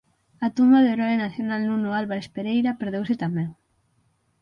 [0.45, 3.49] A tumba do heroe nacional Nuno Álvares Pereira perdeuse tamén.